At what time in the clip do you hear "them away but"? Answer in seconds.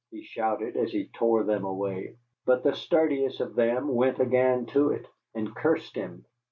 1.43-2.63